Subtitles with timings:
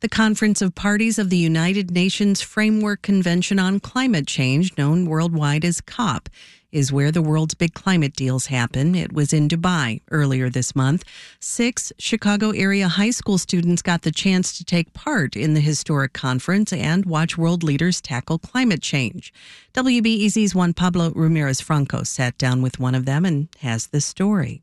[0.00, 5.64] The Conference of Parties of the United Nations Framework Convention on Climate Change, known worldwide
[5.64, 6.28] as COP,
[6.70, 8.94] is where the world's big climate deals happen.
[8.94, 11.02] It was in Dubai earlier this month.
[11.40, 16.12] Six Chicago area high school students got the chance to take part in the historic
[16.12, 19.32] conference and watch world leaders tackle climate change.
[19.72, 24.62] WBEZ's Juanpablo Ramirez-Franco sat down with one of them and has this story.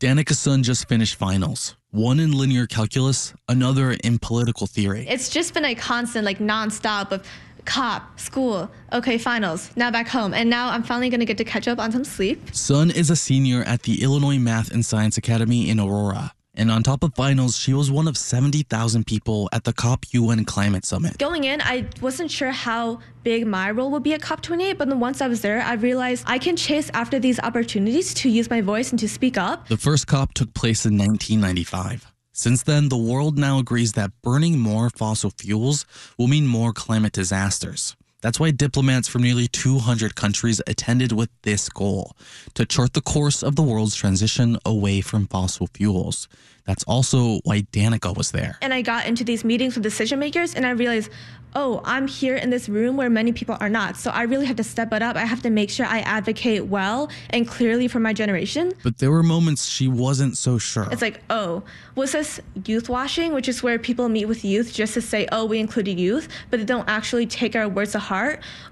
[0.00, 1.76] Danica Sun just finished finals.
[1.92, 5.06] One in linear calculus, another in political theory.
[5.06, 7.26] It's just been a constant, like nonstop of
[7.66, 10.32] cop, school, okay, finals, now back home.
[10.32, 12.54] And now I'm finally to get to catch up on some sleep.
[12.54, 16.32] Sun is a senior at the Illinois Math and Science Academy in Aurora.
[16.54, 20.44] And on top of finals, she was one of 70,000 people at the COP UN
[20.44, 21.16] Climate Summit.
[21.16, 25.00] Going in, I wasn't sure how big my role would be at COP28, but then
[25.00, 28.60] once I was there, I realized I can chase after these opportunities to use my
[28.60, 29.68] voice and to speak up.
[29.68, 32.12] The first COP took place in 1995.
[32.32, 35.86] Since then, the world now agrees that burning more fossil fuels
[36.18, 37.96] will mean more climate disasters.
[38.22, 42.16] That's why diplomats from nearly 200 countries attended with this goal
[42.54, 46.28] to chart the course of the world's transition away from fossil fuels.
[46.64, 48.58] That's also why Danica was there.
[48.62, 51.10] And I got into these meetings with decision makers and I realized,
[51.54, 53.96] oh, I'm here in this room where many people are not.
[53.96, 55.16] So I really have to step it up.
[55.16, 58.72] I have to make sure I advocate well and clearly for my generation.
[58.82, 60.88] But there were moments she wasn't so sure.
[60.90, 61.62] It's like, oh,
[61.94, 65.44] was this youth washing, which is where people meet with youth just to say, oh,
[65.44, 68.11] we included youth, but they don't actually take our words to heart?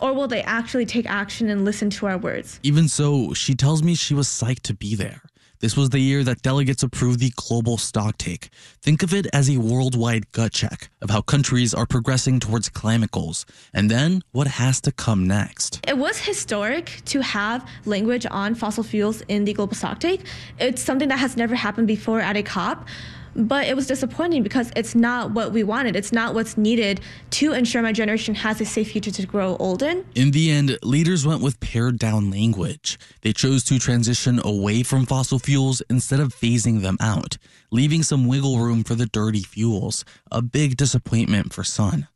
[0.00, 2.60] Or will they actually take action and listen to our words?
[2.62, 5.22] Even so, she tells me she was psyched to be there.
[5.60, 8.48] This was the year that delegates approved the global stocktake.
[8.80, 13.10] Think of it as a worldwide gut check of how countries are progressing towards climate
[13.10, 15.80] goals, and then what has to come next.
[15.86, 20.26] It was historic to have language on fossil fuels in the global stocktake.
[20.58, 22.86] It's something that has never happened before at a COP
[23.34, 25.96] but it was disappointing because it's not what we wanted.
[25.96, 27.00] It's not what's needed
[27.30, 30.04] to ensure my generation has a safe future to grow old in.
[30.14, 32.98] In the end, leaders went with pared down language.
[33.22, 37.36] They chose to transition away from fossil fuels instead of phasing them out,
[37.70, 42.08] leaving some wiggle room for the dirty fuels, a big disappointment for Sun.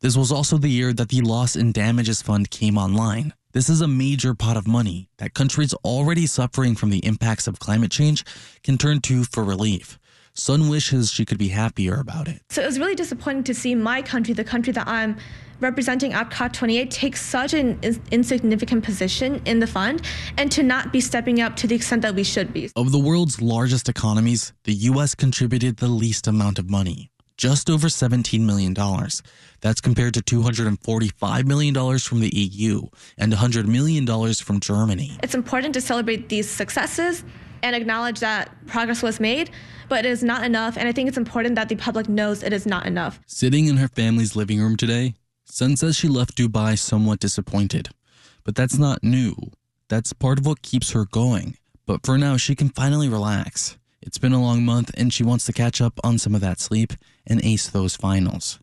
[0.00, 3.32] This was also the year that the Loss and Damages Fund came online.
[3.52, 7.58] This is a major pot of money that countries already suffering from the impacts of
[7.58, 8.22] climate change
[8.62, 9.98] can turn to for relief.
[10.38, 12.42] Sun wishes she could be happier about it.
[12.50, 15.16] So it was really disappointing to see my country, the country that I'm
[15.60, 17.80] representing at COP 28, take such an
[18.10, 20.02] insignificant position in the fund
[20.36, 22.70] and to not be stepping up to the extent that we should be.
[22.76, 27.10] Of the world's largest economies, the US contributed the least amount of money.
[27.38, 28.74] Just over $17 million.
[29.62, 32.82] That's compared to $245 million from the EU
[33.16, 35.18] and $100 million from Germany.
[35.22, 37.24] It's important to celebrate these successes
[37.62, 39.50] and acknowledge that progress was made,
[39.88, 40.76] but it is not enough.
[40.76, 43.20] And I think it's important that the public knows it is not enough.
[43.26, 45.14] Sitting in her family's living room today,
[45.44, 47.90] Sun says she left Dubai somewhat disappointed.
[48.44, 49.34] But that's not new.
[49.88, 51.56] That's part of what keeps her going.
[51.86, 53.76] But for now, she can finally relax.
[54.02, 56.60] It's been a long month and she wants to catch up on some of that
[56.60, 56.92] sleep
[57.26, 58.58] and ace those finals.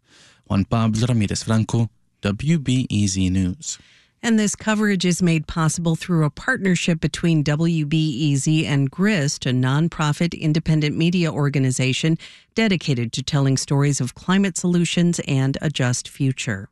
[0.50, 1.90] Juanpablo Ramirez-Franco,
[2.22, 3.78] WBEZ News.
[4.26, 10.40] And this coverage is made possible through a partnership between WBEZ and GRIST, a nonprofit
[10.40, 12.18] independent media organization
[12.56, 16.70] dedicated to telling stories of climate solutions and a just future.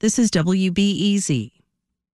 [0.00, 1.61] This is WBEZ.